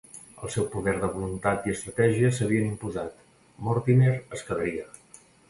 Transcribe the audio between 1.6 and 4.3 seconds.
i estratègia s'havien imposat: Mortimer